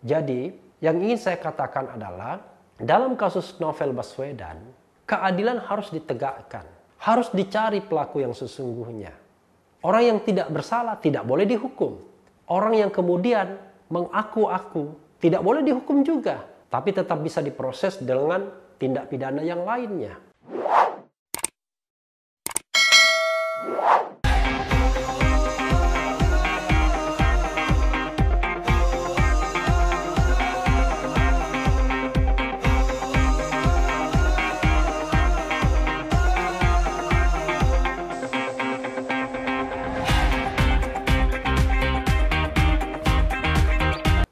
[0.00, 2.40] Jadi, yang ingin saya katakan adalah
[2.80, 4.56] dalam kasus novel Baswedan,
[5.04, 6.64] keadilan harus ditegakkan.
[7.00, 9.16] Harus dicari pelaku yang sesungguhnya.
[9.80, 11.96] Orang yang tidak bersalah tidak boleh dihukum.
[12.44, 13.56] Orang yang kemudian
[13.88, 20.29] mengaku-aku tidak boleh dihukum juga, tapi tetap bisa diproses dengan tindak pidana yang lainnya.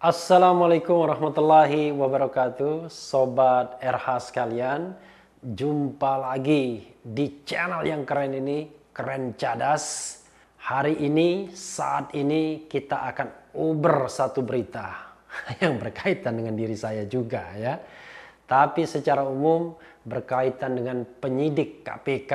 [0.08, 2.88] Assalamualaikum warahmatullahi wabarakatuh.
[2.88, 4.96] Sobat RH sekalian
[5.44, 10.16] Jumpa lagi di channel yang keren ini Keren Cadas.
[10.64, 15.12] Hari ini, saat ini kita akan uber satu berita
[15.60, 17.76] Yang berkaitan dengan diri saya juga ya.
[18.48, 19.76] Tapi secara umum
[20.08, 22.32] berkaitan dengan penyidik KPK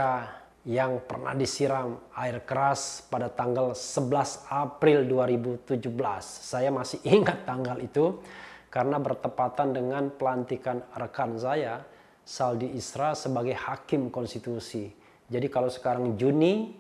[0.64, 5.84] yang pernah disiram air keras pada tanggal 11 April 2017.
[6.24, 8.24] Saya masih ingat tanggal itu
[8.72, 11.84] karena bertepatan dengan pelantikan rekan saya
[12.24, 14.88] Saldi Isra sebagai hakim konstitusi.
[15.28, 16.72] Jadi kalau sekarang Juni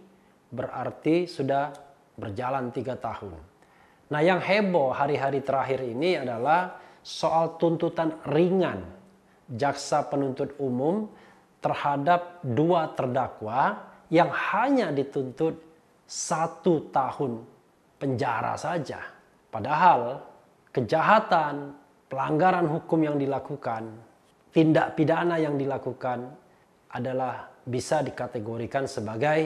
[0.47, 1.75] berarti sudah
[2.15, 3.35] berjalan tiga tahun.
[4.07, 8.79] Nah yang heboh hari-hari terakhir ini adalah soal tuntutan ringan
[9.51, 11.11] jaksa penuntut umum
[11.63, 13.79] terhadap dua terdakwa
[14.11, 15.55] yang hanya dituntut
[16.03, 17.39] satu tahun
[17.95, 18.99] penjara saja.
[19.47, 20.19] Padahal
[20.75, 21.71] kejahatan,
[22.11, 23.87] pelanggaran hukum yang dilakukan,
[24.51, 26.27] tindak pidana yang dilakukan
[26.91, 29.39] adalah bisa dikategorikan sebagai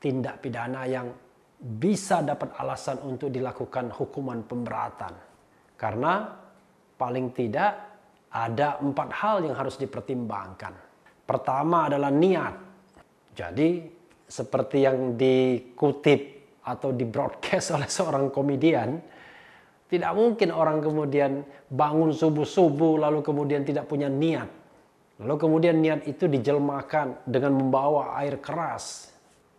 [0.00, 1.12] tindak pidana yang
[1.58, 5.12] bisa dapat alasan untuk dilakukan hukuman pemberatan.
[5.76, 6.24] Karena
[6.98, 7.70] paling tidak
[8.32, 10.87] ada empat hal yang harus dipertimbangkan.
[11.28, 12.54] Pertama adalah niat.
[13.36, 13.84] Jadi
[14.24, 16.20] seperti yang dikutip
[16.64, 18.96] atau di broadcast oleh seorang komedian,
[19.92, 24.48] tidak mungkin orang kemudian bangun subuh-subuh lalu kemudian tidak punya niat.
[25.20, 29.12] Lalu kemudian niat itu dijelmakan dengan membawa air keras.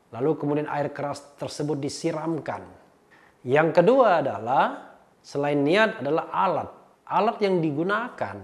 [0.09, 2.65] Lalu kemudian air keras tersebut disiramkan.
[3.45, 6.69] Yang kedua adalah selain niat adalah alat.
[7.05, 8.37] Alat yang digunakan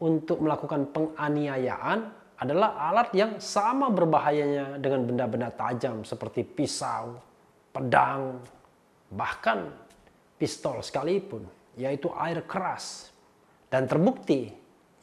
[0.00, 7.20] untuk melakukan penganiayaan adalah alat yang sama berbahayanya dengan benda-benda tajam seperti pisau,
[7.68, 8.40] pedang,
[9.12, 9.68] bahkan
[10.40, 11.44] pistol sekalipun,
[11.76, 13.12] yaitu air keras.
[13.68, 14.48] Dan terbukti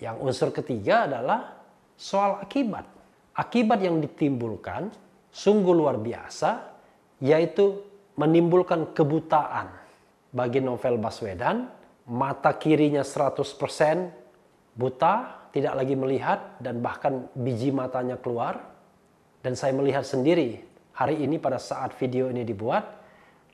[0.01, 1.61] yang unsur ketiga adalah
[1.93, 2.89] soal akibat.
[3.37, 4.89] Akibat yang ditimbulkan
[5.29, 6.73] sungguh luar biasa,
[7.21, 7.85] yaitu
[8.17, 9.69] menimbulkan kebutaan
[10.33, 11.69] bagi novel Baswedan,
[12.09, 14.26] mata kirinya 100%
[14.77, 18.61] buta, tidak lagi melihat dan bahkan biji matanya keluar.
[19.41, 20.61] Dan saya melihat sendiri
[20.93, 22.85] hari ini pada saat video ini dibuat,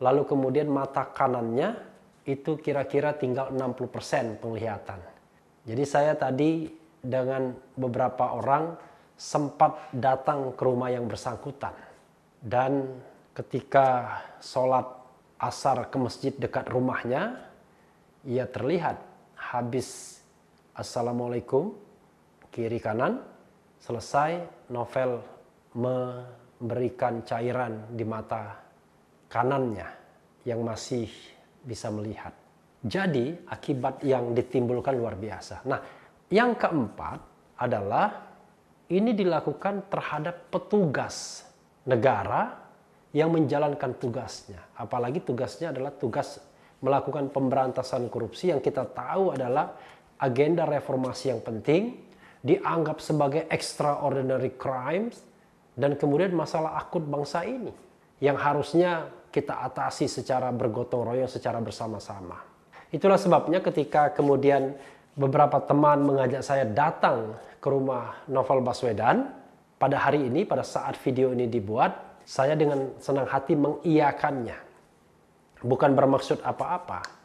[0.04, 1.76] lalu kemudian mata kanannya
[2.28, 5.00] itu kira-kira tinggal 60% penglihatan.
[5.64, 6.72] Jadi saya tadi
[7.04, 8.76] dengan beberapa orang
[9.20, 11.76] sempat datang ke rumah yang bersangkutan.
[12.40, 13.00] Dan
[13.36, 14.88] ketika sholat
[15.40, 17.44] asar ke masjid dekat rumahnya,
[18.24, 19.00] ia terlihat
[19.36, 20.20] habis
[20.74, 21.70] Assalamualaikum
[22.50, 23.22] kiri kanan
[23.78, 24.42] selesai
[24.74, 25.22] novel
[25.78, 28.58] memberikan cairan di mata
[29.30, 29.86] kanannya
[30.50, 31.06] yang masih
[31.62, 32.34] bisa melihat.
[32.82, 35.62] Jadi akibat yang ditimbulkan luar biasa.
[35.70, 35.78] Nah,
[36.34, 37.22] yang keempat
[37.62, 38.34] adalah
[38.90, 41.46] ini dilakukan terhadap petugas
[41.86, 42.50] negara
[43.14, 44.74] yang menjalankan tugasnya.
[44.74, 46.42] Apalagi tugasnya adalah tugas
[46.82, 49.72] melakukan pemberantasan korupsi yang kita tahu adalah
[50.20, 51.98] agenda reformasi yang penting
[52.44, 55.24] dianggap sebagai extraordinary crimes
[55.74, 57.72] dan kemudian masalah akut bangsa ini
[58.20, 62.38] yang harusnya kita atasi secara bergotong royong secara bersama-sama.
[62.94, 64.78] Itulah sebabnya ketika kemudian
[65.18, 69.34] beberapa teman mengajak saya datang ke rumah Novel Baswedan
[69.82, 74.56] pada hari ini pada saat video ini dibuat, saya dengan senang hati mengiyakannya.
[75.64, 77.23] Bukan bermaksud apa-apa.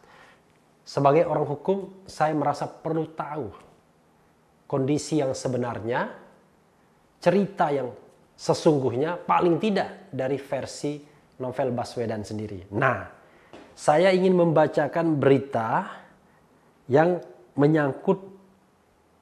[0.89, 3.53] Sebagai orang hukum, saya merasa perlu tahu
[4.65, 6.09] kondisi yang sebenarnya,
[7.21, 7.93] cerita yang
[8.33, 10.97] sesungguhnya paling tidak dari versi
[11.45, 12.73] novel Baswedan sendiri.
[12.73, 13.05] Nah,
[13.77, 15.93] saya ingin membacakan berita
[16.89, 17.21] yang
[17.61, 18.25] menyangkut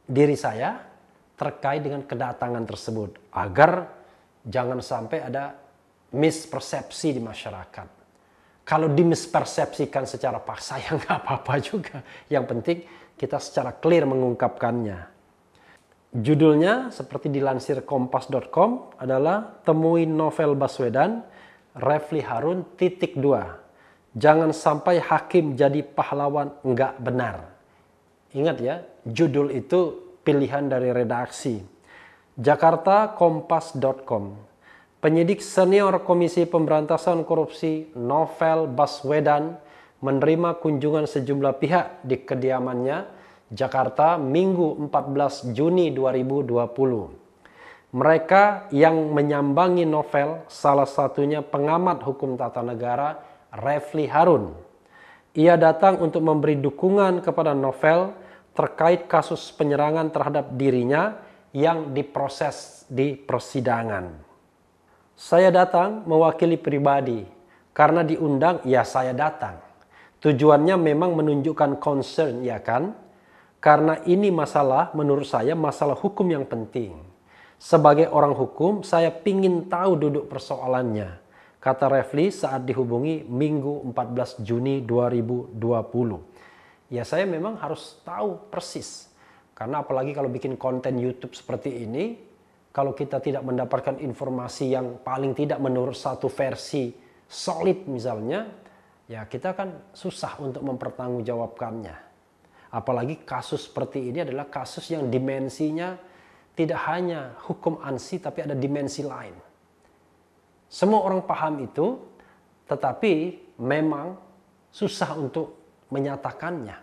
[0.07, 0.79] diri saya
[1.35, 3.91] terkait dengan kedatangan tersebut agar
[4.47, 5.51] jangan sampai ada
[6.15, 7.96] mispersepsi di masyarakat.
[8.67, 12.03] Kalau dimispersepsikan secara paksa ya nggak apa-apa juga.
[12.27, 12.79] Yang penting
[13.15, 15.15] kita secara clear mengungkapkannya.
[16.17, 21.23] Judulnya seperti dilansir kompas.com adalah Temui Novel Baswedan,
[21.77, 23.63] Refli Harun titik dua.
[24.17, 27.53] Jangan sampai hakim jadi pahlawan nggak benar.
[28.33, 31.61] Ingat ya, judul itu pilihan dari redaksi.
[32.37, 34.46] Jakarta Kompas.com
[35.06, 39.55] Penyidik senior Komisi Pemberantasan Korupsi Novel Baswedan
[40.03, 43.06] menerima kunjungan sejumlah pihak di kediamannya
[43.47, 47.94] Jakarta Minggu 14 Juni 2020.
[47.94, 53.14] Mereka yang menyambangi novel salah satunya pengamat hukum tata negara
[53.55, 54.59] Refli Harun.
[55.38, 58.11] Ia datang untuk memberi dukungan kepada novel
[58.59, 61.14] terkait kasus penyerangan terhadap dirinya
[61.55, 64.35] yang diproses di persidangan.
[65.17, 67.25] Saya datang mewakili pribadi,
[67.73, 69.57] karena diundang ya saya datang.
[70.21, 72.93] Tujuannya memang menunjukkan concern ya kan?
[73.57, 77.01] Karena ini masalah menurut saya masalah hukum yang penting.
[77.57, 81.17] Sebagai orang hukum saya pingin tahu duduk persoalannya.
[81.65, 85.57] Kata Refli saat dihubungi Minggu 14 Juni 2020.
[86.93, 89.09] Ya saya memang harus tahu persis.
[89.57, 92.21] Karena apalagi kalau bikin konten YouTube seperti ini,
[92.76, 96.93] kalau kita tidak mendapatkan informasi yang paling tidak menurut satu versi
[97.25, 98.52] solid misalnya,
[99.08, 101.96] ya kita kan susah untuk mempertanggungjawabkannya.
[102.76, 105.96] Apalagi kasus seperti ini adalah kasus yang dimensinya
[106.52, 109.32] tidak hanya hukum ansi tapi ada dimensi lain.
[110.69, 111.96] Semua orang paham itu,
[112.69, 113.12] tetapi
[113.56, 114.20] memang
[114.69, 115.56] susah untuk
[115.88, 116.76] menyatakannya.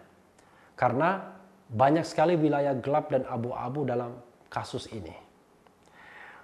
[0.73, 1.21] Karena
[1.69, 4.17] banyak sekali wilayah gelap dan abu-abu dalam
[4.49, 5.22] kasus ini.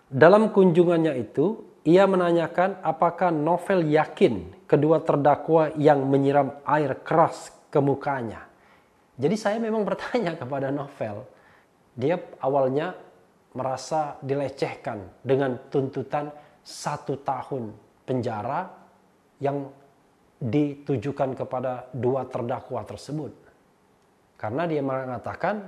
[0.10, 7.78] Dalam kunjungannya itu, ia menanyakan apakah novel yakin kedua terdakwa yang menyiram air keras ke
[7.78, 8.50] mukanya
[9.20, 11.28] jadi saya memang bertanya kepada novel.
[11.92, 12.96] Dia awalnya
[13.52, 16.32] merasa dilecehkan dengan tuntutan
[16.64, 17.76] satu tahun
[18.08, 18.64] penjara
[19.44, 19.68] yang
[20.40, 23.36] ditujukan kepada dua terdakwa tersebut.
[24.40, 25.68] Karena dia mengatakan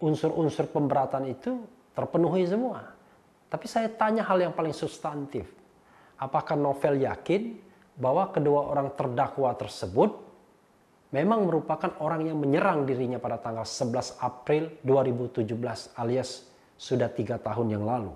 [0.00, 1.60] unsur-unsur pemberatan itu
[1.92, 2.95] terpenuhi semua.
[3.46, 5.46] Tapi saya tanya hal yang paling substantif.
[6.18, 7.56] Apakah novel yakin
[7.96, 10.26] bahwa kedua orang terdakwa tersebut
[11.14, 16.44] memang merupakan orang yang menyerang dirinya pada tanggal 11 April 2017 alias
[16.76, 18.12] sudah tiga tahun yang lalu.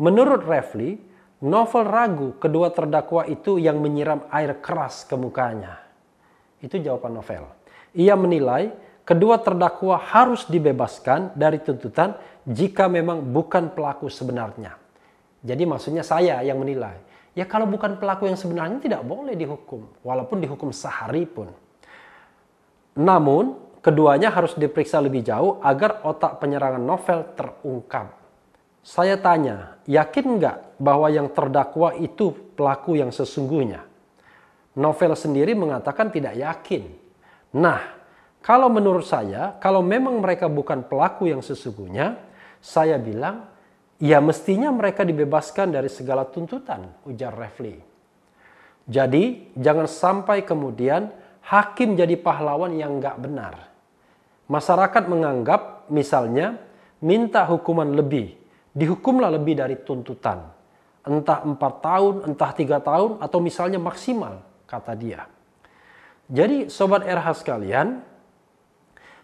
[0.00, 0.96] Menurut Refli,
[1.42, 5.80] novel ragu kedua terdakwa itu yang menyiram air keras ke mukanya.
[6.60, 7.44] Itu jawaban novel.
[7.96, 8.70] Ia menilai
[9.02, 12.14] kedua terdakwa harus dibebaskan dari tuntutan
[12.48, 14.76] jika memang bukan pelaku sebenarnya.
[15.40, 17.00] Jadi maksudnya saya yang menilai.
[17.32, 19.86] Ya kalau bukan pelaku yang sebenarnya tidak boleh dihukum.
[20.04, 21.48] Walaupun dihukum sehari pun.
[22.98, 28.12] Namun, keduanya harus diperiksa lebih jauh agar otak penyerangan novel terungkap.
[28.80, 33.84] Saya tanya, yakin nggak bahwa yang terdakwa itu pelaku yang sesungguhnya?
[34.76, 36.88] Novel sendiri mengatakan tidak yakin.
[37.56, 37.80] Nah,
[38.40, 42.29] kalau menurut saya, kalau memang mereka bukan pelaku yang sesungguhnya,
[42.60, 43.48] saya bilang,
[43.96, 47.80] ya mestinya mereka dibebaskan dari segala tuntutan, ujar Refli.
[48.84, 51.08] Jadi, jangan sampai kemudian
[51.44, 53.54] hakim jadi pahlawan yang nggak benar.
[54.46, 56.60] Masyarakat menganggap misalnya
[57.00, 58.36] minta hukuman lebih,
[58.76, 60.52] dihukumlah lebih dari tuntutan.
[61.00, 65.24] Entah empat tahun, entah tiga tahun, atau misalnya maksimal, kata dia.
[66.28, 68.04] Jadi sobat RH sekalian,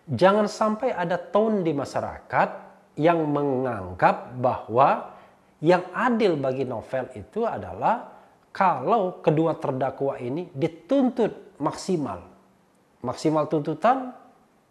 [0.08, 2.65] jangan sampai ada tone di masyarakat
[2.96, 5.14] yang menganggap bahwa
[5.60, 8.12] yang adil bagi novel itu adalah
[8.52, 12.24] kalau kedua terdakwa ini dituntut maksimal.
[13.04, 14.16] Maksimal tuntutan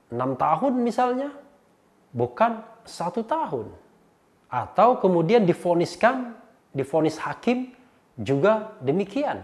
[0.10, 1.30] 6 tahun misalnya,
[2.14, 3.70] bukan satu tahun.
[4.50, 6.34] Atau kemudian difoniskan,
[6.74, 7.74] difonis hakim
[8.18, 9.42] juga demikian.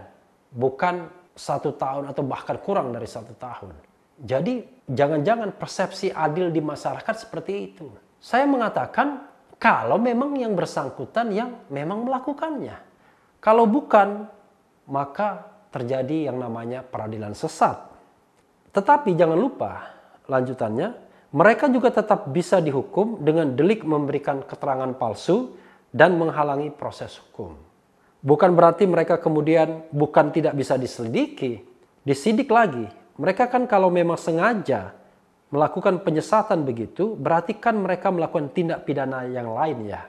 [0.50, 3.72] Bukan satu tahun atau bahkan kurang dari satu tahun.
[4.22, 7.88] Jadi jangan-jangan persepsi adil di masyarakat seperti itu.
[8.22, 9.26] Saya mengatakan
[9.58, 12.78] kalau memang yang bersangkutan yang memang melakukannya.
[13.42, 14.30] Kalau bukan,
[14.86, 17.90] maka terjadi yang namanya peradilan sesat.
[18.70, 19.90] Tetapi jangan lupa
[20.30, 20.94] lanjutannya,
[21.34, 25.58] mereka juga tetap bisa dihukum dengan delik memberikan keterangan palsu
[25.90, 27.58] dan menghalangi proses hukum.
[28.22, 31.58] Bukan berarti mereka kemudian bukan tidak bisa diselidiki,
[32.06, 32.86] disidik lagi.
[33.18, 34.94] Mereka kan kalau memang sengaja
[35.52, 40.08] melakukan penyesatan begitu, berarti kan mereka melakukan tindak pidana yang lain ya.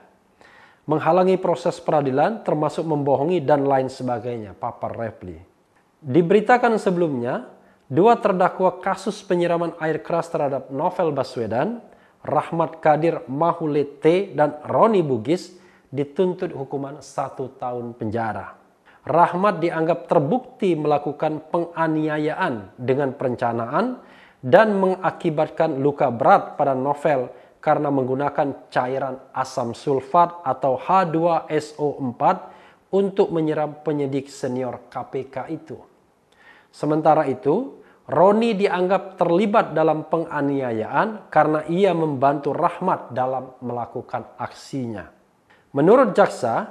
[0.88, 5.36] Menghalangi proses peradilan termasuk membohongi dan lain sebagainya, papar Repli.
[6.00, 7.48] Diberitakan sebelumnya,
[7.88, 11.80] dua terdakwa kasus penyiraman air keras terhadap Novel Baswedan,
[12.24, 15.56] Rahmat Kadir Mahulete, dan Roni Bugis
[15.88, 18.56] dituntut hukuman satu tahun penjara.
[19.04, 24.00] Rahmat dianggap terbukti melakukan penganiayaan dengan perencanaan
[24.44, 27.32] dan mengakibatkan luka berat pada novel
[27.64, 32.22] karena menggunakan cairan asam sulfat atau H2SO4
[32.92, 35.80] untuk menyiram penyidik senior KPK itu.
[36.68, 45.08] Sementara itu, Roni dianggap terlibat dalam penganiayaan karena ia membantu Rahmat dalam melakukan aksinya.
[45.72, 46.68] Menurut jaksa,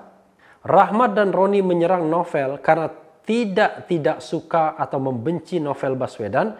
[0.61, 2.85] Rahmat dan Roni menyerang Novel karena
[3.25, 6.53] tidak tidak suka atau membenci Novel Baswedan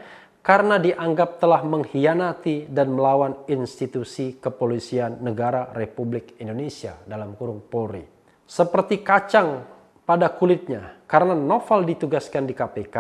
[0.44, 8.04] karena dianggap telah mengkhianati dan melawan institusi kepolisian negara Republik Indonesia dalam kurung Polri.
[8.44, 9.64] Seperti kacang
[10.04, 12.98] pada kulitnya karena Novel ditugaskan di KPK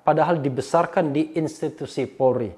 [0.00, 2.48] padahal dibesarkan di institusi Polri.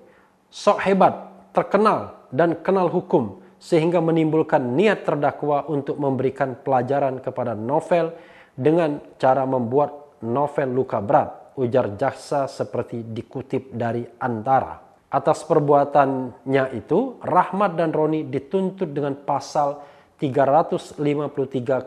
[0.49, 1.15] Sok hebat,
[1.51, 8.15] terkenal, dan kenal hukum sehingga menimbulkan niat terdakwa untuk memberikan pelajaran kepada novel
[8.55, 14.79] dengan cara membuat novel luka berat, ujar jaksa seperti dikutip dari Antara.
[15.11, 19.83] Atas perbuatannya itu, Rahmat dan Roni dituntut dengan pasal
[20.21, 21.01] 353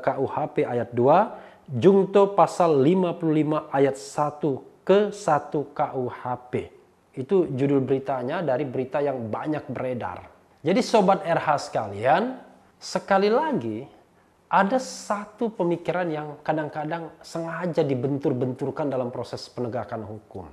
[0.03, 6.53] KUHP ayat 2, Jungto pasal 55 ayat 1 ke 1 KUHP.
[7.15, 10.27] Itu judul beritanya dari berita yang banyak beredar.
[10.59, 12.41] Jadi sobat RH sekalian,
[12.81, 14.00] sekali lagi
[14.51, 20.43] ada satu pemikiran yang kadang-kadang sengaja dibentur-benturkan dalam proses penegakan hukum.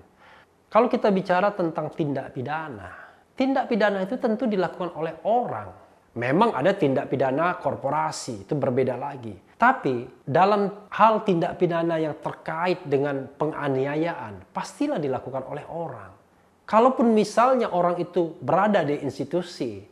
[0.70, 2.94] Kalau kita bicara tentang tindak pidana,
[3.34, 5.74] tindak pidana itu tentu dilakukan oleh orang.
[6.14, 9.34] Memang ada tindak pidana korporasi, itu berbeda lagi.
[9.58, 16.14] Tapi dalam hal tindak pidana yang terkait dengan penganiayaan, pastilah dilakukan oleh orang.
[16.62, 19.82] Kalaupun misalnya orang itu berada di institusi,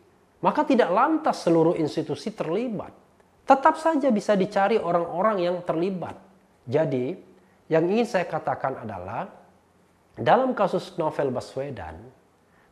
[0.47, 3.06] maka tidak lantas seluruh institusi terlibat.
[3.47, 6.19] Tetap saja bisa dicari orang-orang yang terlibat.
[6.67, 7.15] Jadi,
[7.71, 9.31] yang ingin saya katakan adalah
[10.19, 11.95] dalam kasus novel Baswedan,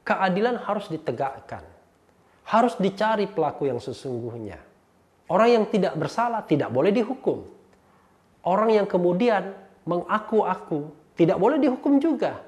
[0.03, 1.63] keadilan harus ditegakkan.
[2.45, 4.61] Harus dicari pelaku yang sesungguhnya.
[5.33, 7.41] Orang yang tidak bersalah tidak boleh dihukum.
[8.45, 9.57] Orang yang kemudian
[9.89, 12.45] mengaku-aku tidak boleh dihukum juga.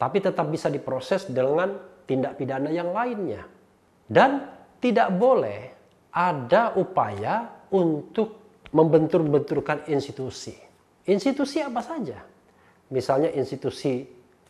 [0.00, 1.78] Tapi tetap bisa diproses dengan
[2.08, 3.46] tindak pidana yang lainnya.
[4.10, 4.50] Dan
[4.82, 5.70] tidak boleh
[6.10, 10.54] ada upaya untuk membentur-benturkan institusi.
[11.06, 12.18] Institusi apa saja?
[12.90, 14.06] Misalnya institusi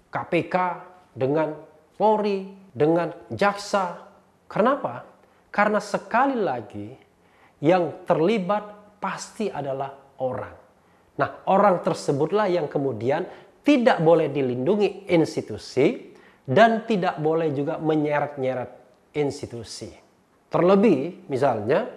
[0.08, 0.56] KPK
[1.12, 1.52] dengan
[1.96, 4.04] Polri, dengan jaksa.
[4.44, 5.04] Kenapa?
[5.49, 6.88] Karena sekali lagi
[7.64, 10.56] yang terlibat pasti adalah orang.
[11.16, 13.25] Nah, orang tersebutlah yang kemudian
[13.64, 16.12] tidak boleh dilindungi institusi
[16.44, 18.70] dan tidak boleh juga menyeret-nyeret
[19.16, 19.90] institusi.
[20.52, 21.88] Terlebih misalnya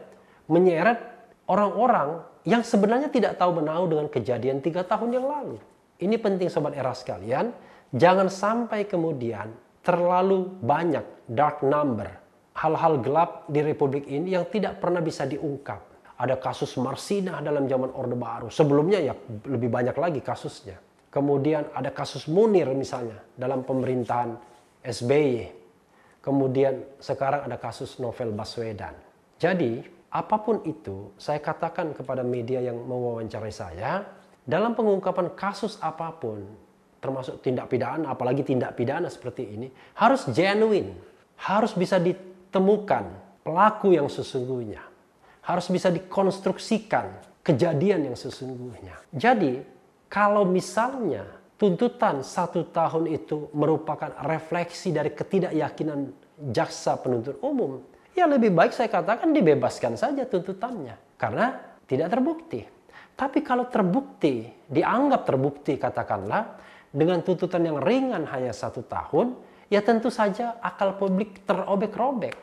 [0.50, 1.09] menyeret
[1.50, 5.58] orang-orang yang sebenarnya tidak tahu menahu dengan kejadian tiga tahun yang lalu.
[6.00, 7.52] Ini penting sobat era sekalian.
[7.90, 9.52] Jangan sampai kemudian
[9.84, 12.08] terlalu banyak dark number.
[12.54, 15.90] Hal-hal gelap di Republik ini yang tidak pernah bisa diungkap.
[16.20, 18.48] Ada kasus Marsinah dalam zaman Orde Baru.
[18.52, 19.16] Sebelumnya ya
[19.48, 20.78] lebih banyak lagi kasusnya.
[21.10, 24.36] Kemudian ada kasus Munir misalnya dalam pemerintahan
[24.84, 25.60] SBY
[26.20, 28.92] Kemudian sekarang ada kasus novel Baswedan.
[29.40, 29.80] Jadi
[30.10, 34.06] apa pun itu saya katakan kepada media yang mewawancarai saya,
[34.42, 36.42] dalam pengungkapan kasus apa pun,
[36.98, 40.98] termasuk tindak pidana, apalagi tindak pidana seperti ini, harus genuine,
[41.38, 43.06] harus bisa ditemukan
[43.46, 44.82] pelaku yang sesungguhnya,
[45.46, 48.98] harus bisa dikonstruksikan kejadian yang sesungguhnya.
[49.14, 49.62] Jadi,
[50.10, 51.26] kalau misalnya
[51.62, 56.10] tuntutan satu tahun itu merupakan refleksi dari ketidakyakinan
[56.50, 62.62] jaksa penuntut umum, ya lebih baik saya katakan dibebaskan saja tuntutannya karena tidak terbukti.
[63.20, 66.56] Tapi kalau terbukti, dianggap terbukti katakanlah
[66.88, 69.36] dengan tuntutan yang ringan hanya satu tahun,
[69.68, 72.36] ya tentu saja akal publik terobek-robek.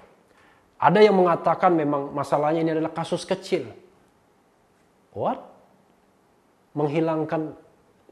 [0.77, 3.73] Ada yang mengatakan memang masalahnya ini adalah kasus kecil.
[5.17, 5.41] What?
[6.77, 7.57] Menghilangkan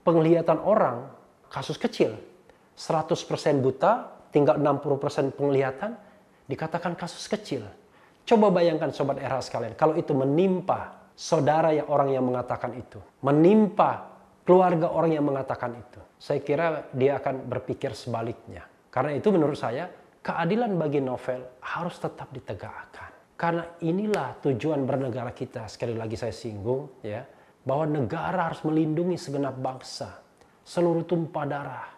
[0.01, 1.13] penglihatan orang
[1.53, 2.17] kasus kecil.
[2.81, 3.13] 100%
[3.61, 6.01] buta, tinggal 60% penglihatan,
[6.49, 7.65] dikatakan kasus kecil.
[8.25, 14.17] Coba bayangkan sobat era sekalian, kalau itu menimpa saudara yang orang yang mengatakan itu, menimpa
[14.49, 18.65] keluarga orang yang mengatakan itu, saya kira dia akan berpikir sebaliknya.
[18.89, 19.93] Karena itu menurut saya,
[20.25, 23.13] keadilan bagi novel harus tetap ditegakkan.
[23.37, 27.21] Karena inilah tujuan bernegara kita, sekali lagi saya singgung ya,
[27.61, 30.25] bahwa negara harus melindungi segenap bangsa.
[30.65, 31.89] seluruh tumpah darah.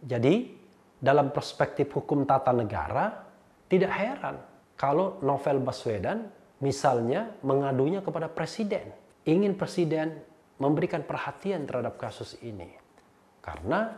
[0.00, 0.56] Jadi,
[0.96, 3.23] dalam perspektif hukum tata negara,
[3.68, 4.36] tidak heran
[4.74, 6.28] kalau Novel Baswedan
[6.60, 8.92] misalnya mengadunya kepada presiden.
[9.24, 10.20] Ingin presiden
[10.60, 12.68] memberikan perhatian terhadap kasus ini.
[13.40, 13.92] Karena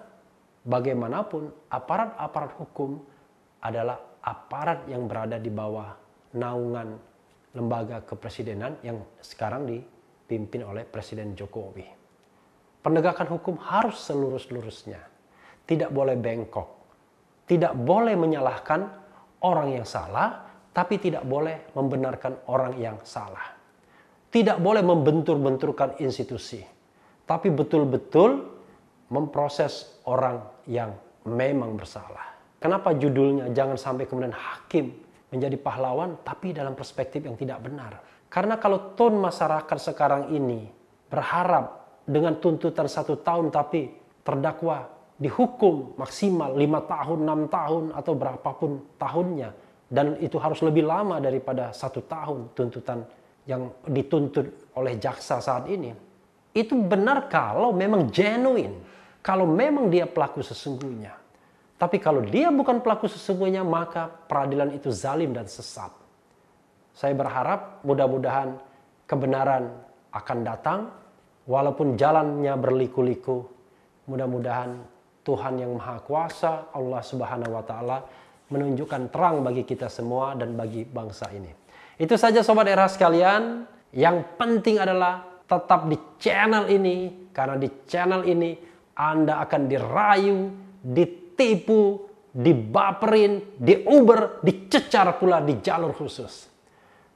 [0.62, 3.02] bagaimanapun aparat-aparat hukum
[3.62, 5.94] adalah aparat yang berada di bawah
[6.35, 6.99] naungan
[7.54, 11.87] lembaga kepresidenan yang sekarang dipimpin oleh Presiden Jokowi.
[12.82, 15.00] Penegakan hukum harus selurus-lurusnya.
[15.66, 16.68] Tidak boleh bengkok.
[17.46, 19.05] Tidak boleh menyalahkan
[19.45, 23.57] orang yang salah, tapi tidak boleh membenarkan orang yang salah.
[24.28, 26.61] Tidak boleh membentur-benturkan institusi,
[27.25, 28.45] tapi betul-betul
[29.09, 30.93] memproses orang yang
[31.25, 32.37] memang bersalah.
[32.61, 34.93] Kenapa judulnya jangan sampai kemudian hakim
[35.31, 38.00] menjadi pahlawan tapi dalam perspektif yang tidak benar.
[38.26, 40.66] Karena kalau ton masyarakat sekarang ini
[41.07, 43.90] berharap dengan tuntutan satu tahun tapi
[44.23, 48.70] terdakwa dihukum maksimal lima tahun, enam tahun atau berapapun
[49.00, 49.50] tahunnya
[49.87, 53.06] dan itu harus lebih lama daripada satu tahun tuntutan
[53.46, 55.94] yang dituntut oleh jaksa saat ini.
[56.50, 58.82] Itu benar kalau memang genuine,
[59.23, 61.14] kalau memang dia pelaku sesungguhnya.
[61.76, 65.92] Tapi kalau dia bukan pelaku sesungguhnya, maka peradilan itu zalim dan sesat.
[66.96, 68.56] Saya berharap mudah-mudahan
[69.04, 69.68] kebenaran
[70.08, 70.80] akan datang,
[71.44, 73.44] walaupun jalannya berliku-liku.
[74.08, 74.96] Mudah-mudahan
[75.26, 77.99] Tuhan yang Maha Kuasa, Allah Subhanahu wa Ta'ala,
[78.47, 81.50] menunjukkan terang bagi kita semua dan bagi bangsa ini.
[81.99, 83.66] Itu saja sobat era sekalian.
[83.90, 88.54] Yang penting adalah tetap di channel ini karena di channel ini
[88.95, 90.38] Anda akan dirayu,
[90.87, 96.47] ditipu, dibaperin, diuber, dicecar pula di jalur khusus.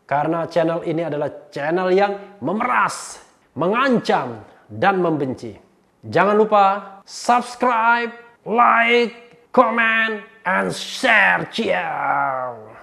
[0.03, 3.23] Karena channel ini adalah channel yang memeras,
[3.55, 5.70] mengancam, dan membenci.
[6.01, 6.67] Jangan lupa
[7.05, 8.17] subscribe,
[8.49, 11.45] like, comment, and share.
[11.53, 12.40] Ciao.